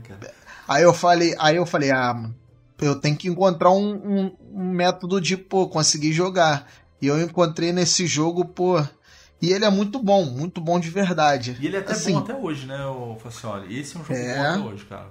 [0.69, 2.35] Aí eu falei, aí eu falei, ah, mano,
[2.81, 6.67] eu tenho que encontrar um, um- um método de, pô, conseguir jogar.
[7.01, 8.81] E eu encontrei nesse jogo, pô.
[9.43, 11.57] E ele é muito bom, muito bom de verdade.
[11.61, 13.77] E ele é até Assim, bom até hoje, né, o Facioli?
[13.79, 14.37] Esse é um jogo É.
[14.37, 15.11] bom até hoje, cara.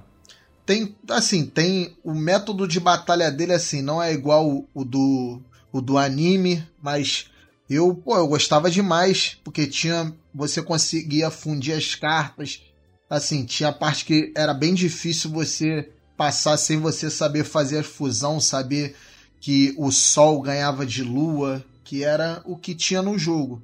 [0.66, 5.42] tem assim tem o método de batalha dele assim não é igual o, o do
[5.72, 7.26] o do anime mas
[7.70, 12.62] eu pô eu gostava demais porque tinha você conseguia fundir as cartas
[13.10, 17.84] assim tinha a parte que era bem difícil você passar sem você saber fazer a
[17.84, 18.96] fusão saber
[19.42, 23.62] que o sol ganhava de lua que era o que tinha no jogo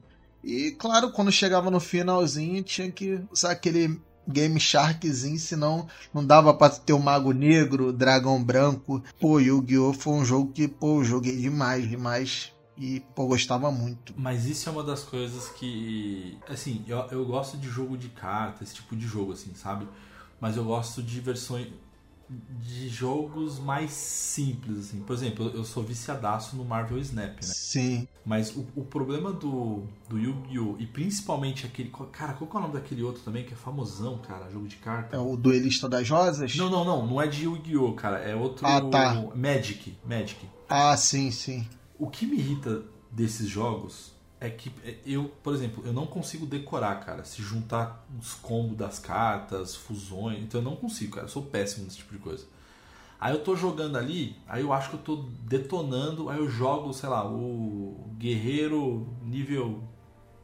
[0.48, 6.54] e claro quando chegava no finalzinho tinha que usar aquele Game Sharkzinho, senão não dava
[6.54, 9.02] pra ter o Mago Negro, o Dragão Branco.
[9.20, 9.94] Pô, Yu-Gi-Oh!
[9.94, 12.52] foi um jogo que, pô, eu joguei demais, demais.
[12.78, 14.14] E, pô, gostava muito.
[14.16, 16.38] Mas isso é uma das coisas que.
[16.48, 19.88] Assim, eu, eu gosto de jogo de carta, esse tipo de jogo, assim, sabe?
[20.40, 21.68] Mas eu gosto de versões.
[22.30, 25.00] De jogos mais simples, assim.
[25.02, 27.42] Por exemplo, eu- sou viciadaço no Marvel Snap, né?
[27.42, 28.08] Sim.
[28.26, 30.76] Mas o, o problema do, do Yu-Gi-Oh!
[30.78, 31.90] e principalmente aquele.
[32.12, 34.50] Cara, qual que é o nome daquele outro também que é famosão, cara?
[34.52, 35.16] Jogo de carta?
[35.16, 36.54] É o Duelista das Rosas?
[36.56, 37.08] Não, não, não.
[37.08, 37.94] Não é de Yu-Gi-Oh!
[37.94, 38.18] cara.
[38.20, 38.68] É outro.
[38.68, 39.14] Ah, tá.
[39.34, 39.96] Magic.
[40.06, 40.46] Magic.
[40.68, 41.66] Ah, sim, sim.
[41.98, 44.72] O que me irrita desses jogos é que
[45.06, 47.24] eu, por exemplo, eu não consigo decorar, cara.
[47.24, 50.40] Se juntar os combos das cartas, fusões.
[50.40, 51.26] Então eu não consigo, cara.
[51.26, 52.46] Eu sou péssimo nesse tipo de coisa.
[53.20, 56.94] Aí eu tô jogando ali, aí eu acho que eu tô detonando, aí eu jogo,
[56.94, 59.82] sei lá, o guerreiro nível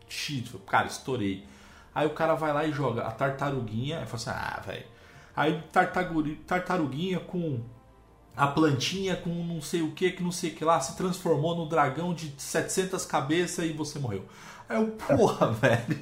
[0.07, 0.55] X.
[0.65, 1.45] Cara, estourei.
[1.93, 4.85] Aí o cara vai lá e joga a tartaruguinha, aí fala assim, ah, velho.
[5.35, 5.63] Aí
[6.47, 7.61] tartaruguinha com
[8.35, 11.55] a plantinha com não sei o que, que não sei o que lá, se transformou
[11.55, 14.25] no dragão de 700 cabeças e você morreu.
[14.67, 15.99] Aí eu, porra, velho.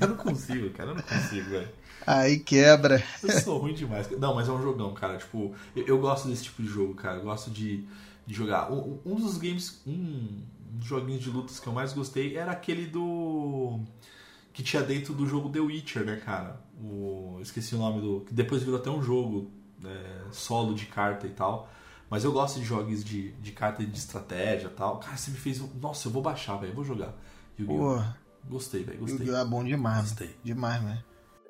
[0.00, 1.68] Eu não consigo, cara, eu não consigo, velho.
[2.06, 3.02] Aí quebra.
[3.22, 4.10] Eu sou ruim demais.
[4.18, 5.18] Não, mas é um jogão, cara.
[5.18, 7.18] Tipo, eu, eu gosto desse tipo de jogo, cara.
[7.18, 7.84] Eu gosto de,
[8.26, 8.72] de jogar.
[8.72, 12.86] Um, um dos games, um dos joguinhos de lutas que eu mais gostei era aquele
[12.86, 13.80] do.
[14.52, 16.60] que tinha dentro do jogo The Witcher, né, cara?
[16.82, 18.20] O, esqueci o nome do.
[18.26, 19.50] que depois virou até um jogo
[19.84, 21.68] é, solo de carta e tal.
[22.08, 24.98] Mas eu gosto de jogos de, de carta de estratégia e tal.
[24.98, 25.60] Cara, você me fez.
[25.80, 26.70] Nossa, eu vou baixar, velho.
[26.72, 27.12] Eu vou jogar.
[27.58, 28.02] Yu-Gi-Oh!
[28.48, 28.98] Gostei, velho.
[28.98, 29.18] Gostei.
[29.18, 29.36] Yu-Gi-Oh!
[29.36, 30.00] é bom demais.
[30.10, 30.36] Gostei.
[30.42, 31.02] Demais, né?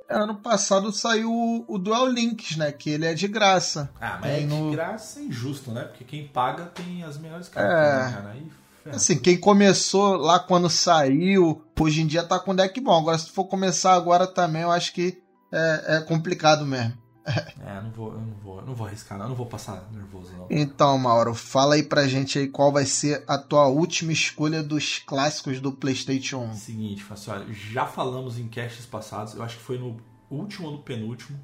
[0.08, 2.72] Ano passado saiu o- o Duel Links, né?
[2.72, 3.90] Que ele é de graça.
[4.00, 5.84] Ah, mas Tem é no- de graça é injusto, né?
[5.84, 8.04] Porque quem paga tem as melhores cartas, É.
[8.06, 8.30] né, cara?
[8.32, 8.52] Aí.
[8.92, 12.98] Assim, quem começou lá quando saiu, hoje em dia tá com deck bom.
[12.98, 16.94] Agora, se for começar agora também, eu acho que é, é complicado mesmo.
[17.60, 19.88] É, não vou, eu não vou, eu não vou arriscar, não, eu não vou passar
[19.92, 20.46] nervoso, não.
[20.50, 24.98] Então, Mauro, fala aí pra gente aí qual vai ser a tua última escolha dos
[24.98, 26.54] clássicos do PlayStation 1.
[26.54, 30.74] Seguinte, Fácil, olha, já falamos em casts passados, eu acho que foi no último ou
[30.74, 31.38] no penúltimo.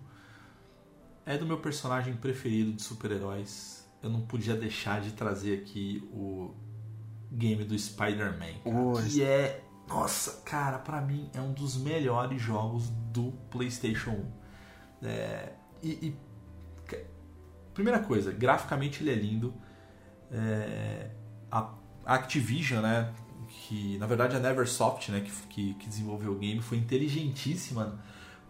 [1.24, 3.84] É do meu personagem preferido de super-heróis.
[4.02, 6.54] Eu não podia deixar de trazer aqui o
[7.32, 8.62] game do Spider-Man.
[9.10, 9.62] Que é.
[9.88, 14.24] Nossa, cara, pra mim é um dos melhores jogos do PlayStation
[15.02, 15.06] 1.
[15.06, 16.16] É, e, e,
[17.74, 19.54] Primeira coisa, graficamente ele é lindo.
[20.32, 21.10] É,
[21.50, 21.74] a
[22.06, 23.12] a Activision, né?
[23.48, 25.20] Que na verdade a Neversoft, né?
[25.20, 27.98] Que, que, que desenvolveu o game, foi inteligentíssima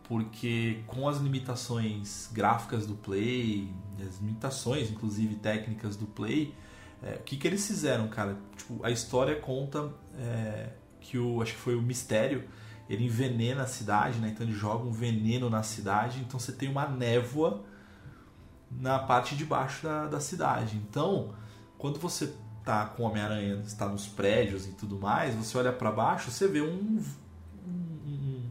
[0.04, 3.74] porque com as limitações gráficas do Play,
[4.06, 6.54] as limitações inclusive técnicas do Play,
[7.02, 8.36] é, o que, que eles fizeram, cara?
[8.56, 10.68] Tipo, a história conta é,
[11.00, 12.44] que o acho que foi o Mistério,
[12.88, 14.28] ele envenena a cidade, né?
[14.28, 17.64] Então ele joga um veneno na cidade, então você tem uma névoa
[18.70, 20.76] na parte de baixo da, da cidade.
[20.76, 21.34] Então,
[21.78, 25.90] quando você tá com o Homem-Aranha, está nos prédios e tudo mais, você olha para
[25.92, 27.02] baixo, você vê um,
[27.66, 28.42] um-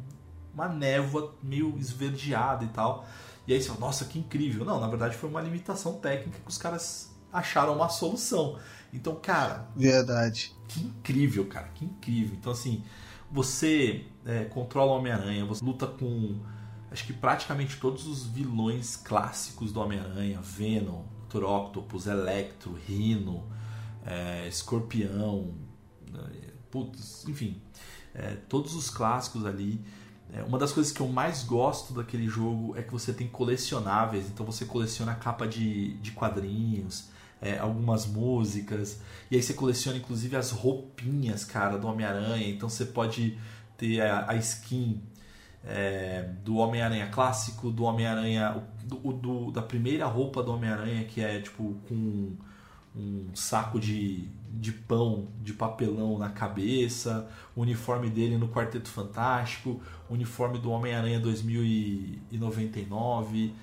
[0.54, 3.06] uma névoa meio esverdeada e tal.
[3.48, 4.66] E aí você fala, nossa, que incrível.
[4.66, 8.58] Não, na verdade foi uma limitação técnica que os caras acharam uma solução.
[8.94, 10.52] Então, cara, Verdade.
[10.68, 12.36] que incrível, cara, que incrível.
[12.40, 12.84] Então, assim,
[13.32, 16.40] você é, controla o Homem-Aranha, você luta com
[16.92, 21.44] acho que praticamente todos os vilões clássicos do Homem-Aranha: Venom, Dr.
[21.44, 23.44] Octopus, Electro, Rhino,
[24.06, 25.54] é, Escorpião,
[26.12, 27.62] né, putz, enfim,
[28.14, 29.84] é, todos os clássicos ali.
[30.34, 34.28] É, uma das coisas que eu mais gosto daquele jogo é que você tem colecionáveis,
[34.28, 37.10] então você coleciona capa de, de quadrinhos,
[37.46, 39.00] é, algumas músicas,
[39.32, 43.38] e aí você coleciona inclusive as roupinhas, cara, do Homem-Aranha, então você pode
[43.78, 45.02] ter a, a skin
[45.64, 51.40] é, do Homem-Aranha clássico, do Homem-Aranha, do, do- da primeira roupa do Homem-Aranha, que é
[51.42, 52.34] tipo com
[52.96, 59.82] um saco de, de pão, de papelão na cabeça, o uniforme dele no Quarteto Fantástico,
[60.10, 63.54] o uniforme do Homem-Aranha 2099.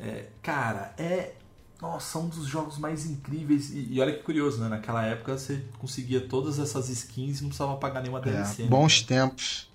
[0.00, 1.34] É, cara, é.
[1.80, 3.70] Nossa, um dos jogos mais incríveis.
[3.70, 4.68] E, e olha que curioso, né?
[4.68, 8.62] Naquela época você conseguia todas essas skins e não precisava pagar nenhuma DLC.
[8.62, 9.22] É, né, bons cara?
[9.22, 9.70] tempos.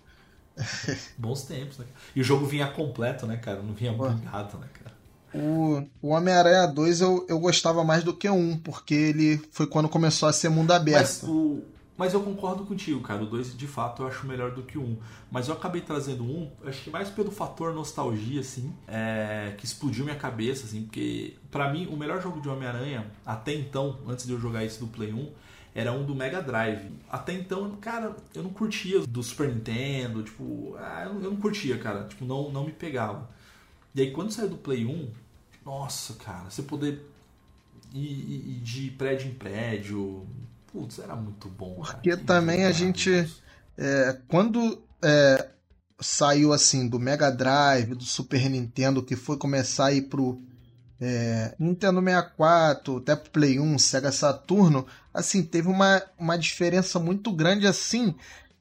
[1.17, 1.85] Bons tempos, né?
[2.15, 3.61] E o jogo vinha completo, né, cara?
[3.61, 4.07] Não vinha Pô.
[4.07, 4.95] bugado, né, cara?
[5.33, 9.89] O, o Homem-Aranha 2 eu, eu gostava mais do que um, porque ele foi quando
[9.89, 11.29] começou a ser mundo Mas, aberto.
[11.29, 11.65] o,
[11.97, 13.23] mas eu concordo contigo, cara.
[13.23, 14.86] O 2, de fato, eu acho melhor do que o 1.
[14.86, 14.97] Um.
[15.31, 20.03] Mas eu acabei trazendo um, acho que mais pelo fator nostalgia, assim, é, que explodiu
[20.03, 24.34] minha cabeça, assim, porque pra mim o melhor jogo de Homem-Aranha, até então, antes de
[24.34, 25.31] eu jogar esse do Play 1,
[25.73, 26.89] era um do Mega Drive.
[27.10, 32.05] Até então, cara, eu não curtia do Super Nintendo, tipo, ah, eu, não, curtia, cara,
[32.05, 33.29] tipo, não, não me pegava.
[33.93, 35.10] E aí quando saiu do Play 1,
[35.65, 37.05] nossa, cara, você poder
[37.93, 37.99] ir-
[38.58, 40.25] ir de prédio em prédio,
[40.75, 41.81] putz, era muito bom.
[41.81, 41.93] cara.
[41.93, 43.31] Porque Que também a gente-.
[43.77, 45.47] É, quando é,
[45.99, 50.41] saiu assim do Mega Drive, do Super Nintendo, que foi começar a ir pro
[50.99, 57.31] é, Nintendo 64, até pro Play 1, Sega Saturno, assim, teve uma, uma diferença muito
[57.31, 58.13] grande assim.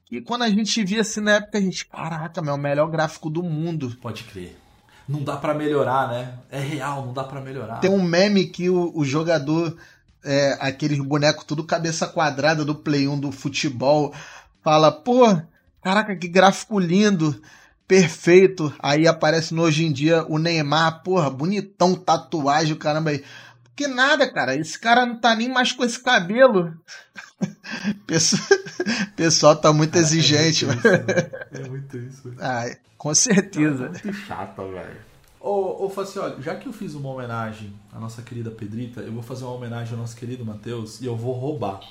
[0.09, 2.89] E quando a gente via assim na época, a gente, caraca, meu, é o melhor
[2.89, 3.95] gráfico do mundo.
[4.01, 4.57] Pode crer.
[5.07, 6.39] Não dá pra melhorar, né?
[6.49, 7.79] É real, não dá pra melhorar.
[7.79, 9.77] Tem um meme que o, o jogador,
[10.25, 14.13] é, aqueles bonecos tudo cabeça quadrada do Play 1 do futebol,
[14.63, 15.39] fala, pô,
[15.81, 17.39] caraca, que gráfico lindo,
[17.87, 18.73] perfeito.
[18.79, 23.23] Aí aparece no hoje em dia o Neymar, porra, bonitão, tatuagem, caramba aí.
[23.75, 26.73] Que nada, cara, esse cara não tá nem mais com esse cabelo.
[28.07, 28.59] Pessoal,
[29.15, 31.29] pessoal tá muito Cara, exigente, é muito isso, né?
[31.51, 32.33] É muito isso.
[32.39, 33.89] Ai, com certeza.
[33.89, 35.14] muito chata, velho.
[35.45, 39.21] Ô, ô Facioli, já que eu fiz uma homenagem à nossa querida Pedrita, eu vou
[39.21, 41.81] fazer uma homenagem ao nosso querido Matheus e eu vou roubar.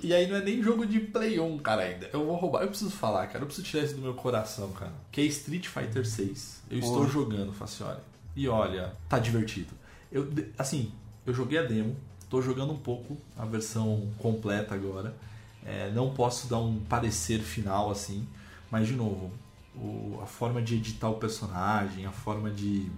[0.00, 2.08] E, e aí não é nem jogo de Play 1, cara, ainda.
[2.12, 2.62] Eu vou roubar.
[2.62, 3.40] Eu preciso falar, cara.
[3.40, 4.92] Eu preciso tirar isso do meu coração, cara.
[5.10, 6.62] Que é Street Fighter 6.
[6.70, 7.08] Eu estou Porra.
[7.08, 7.98] jogando, Facioli.
[8.36, 9.74] E olha, tá divertido.
[10.12, 10.92] Eu, assim,
[11.26, 11.96] eu joguei a demo.
[12.30, 15.16] Tô jogando um pouco a versão completa agora.
[15.64, 18.24] É, não posso dar um parecer final assim.
[18.70, 19.32] Mas, de novo,
[19.76, 22.90] o- a forma de editar o personagem, a forma de.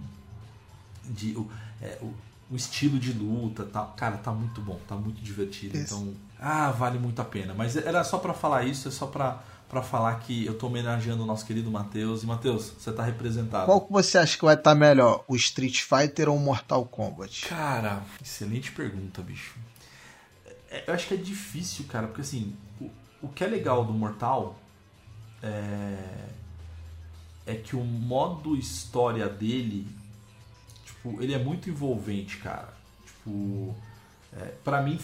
[1.05, 1.49] de o,
[1.81, 2.13] é, o,
[2.51, 5.77] o estilo de luta, tá, cara, tá muito bom, tá muito divertido.
[5.77, 5.93] Isso.
[5.95, 7.53] Então, ah, vale muito a pena.
[7.53, 11.21] Mas era só pra falar isso, é só pra, pra falar que eu tô homenageando
[11.21, 12.23] o nosso querido Matheus.
[12.23, 13.65] E, Matheus, você tá representado.
[13.65, 17.45] Qual que você acha que vai estar melhor, o Street Fighter ou o Mortal Kombat?
[17.47, 19.55] Cara, excelente pergunta, bicho.
[20.71, 22.89] É, Eu acho que é difícil, cara, porque assim, o,
[23.21, 24.55] o que é legal do Mortal
[25.43, 25.97] é,
[27.49, 29.87] é que o modo história dele,
[30.85, 32.71] tipo, ele é muito envolvente, cara.
[33.03, 33.75] Tipo,
[34.33, 34.99] é, para mim,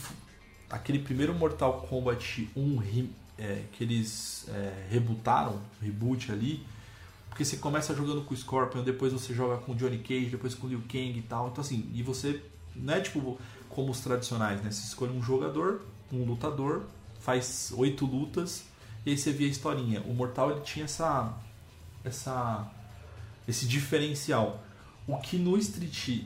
[0.70, 4.88] aquele primeiro Mortal Kombat 1 é, que eles é,
[5.82, 6.64] reboot ali,
[7.30, 10.54] porque você começa jogando com o Scorpion, depois você joga com o Johnny Cage, depois
[10.54, 11.50] com o Liu Kang e tal.
[11.50, 12.44] Então assim, e você
[12.76, 13.40] não é tipo
[13.70, 14.70] como os tradicionais, né?
[14.70, 15.82] Você escolhe um jogador,
[16.14, 16.84] um lutador,
[17.20, 18.66] faz oito lutas
[19.04, 20.02] e aí você vê a historinha.
[20.02, 21.36] O Mortal ele tinha essa
[22.06, 22.72] essa
[23.48, 24.64] esse diferencial.
[25.08, 26.24] O que no Street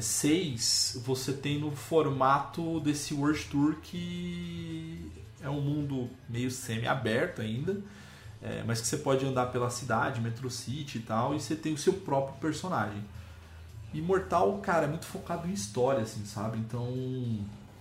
[0.00, 7.80] 6 você tem no formato desse World Tour que é um mundo meio semi-aberto ainda,
[8.42, 11.72] é, mas que você pode andar pela cidade, Metro City e tal, e você tem
[11.72, 13.02] o seu próprio personagem.
[13.94, 16.58] Imortal, cara, é muito focado em história, assim, sabe?
[16.58, 17.38] Então,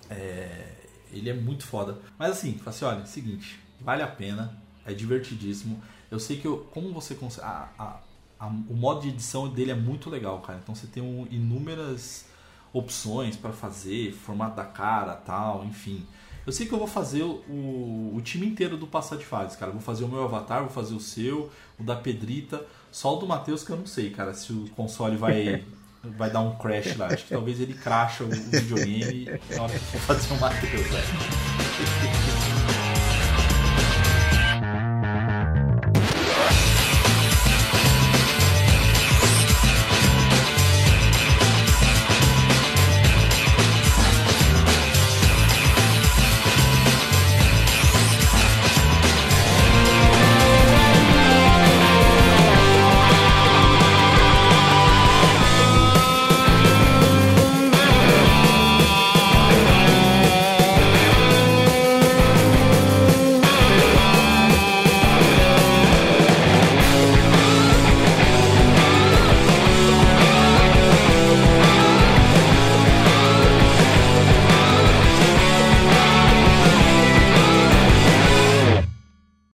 [0.09, 0.73] é,
[1.11, 1.97] ele é muito foda.
[2.17, 5.81] Mas assim, assim, olha, é seguinte, vale a pena, é divertidíssimo.
[6.15, 7.45] Eu sei que eu, como você consegue.
[7.45, 7.99] A, a,
[8.39, 10.59] a, o modo de edição dele é muito legal, cara.
[10.63, 12.25] Então você tem um, inúmeras
[12.71, 16.05] opções para fazer, formato da cara, tal, enfim.
[16.45, 19.71] Eu sei que eu vou fazer o, o time inteiro do passar de fase, cara.
[19.71, 22.65] vou fazer o meu avatar, vou fazer o seu, o da Pedrita.
[22.91, 25.65] Só o do Matheus que eu não sei, cara, se o console vai,
[26.17, 27.07] vai dar um crash lá.
[27.07, 30.87] Acho que talvez ele cracha o, o videogame na hora que for fazer o Matheus,
[30.87, 32.24] velho.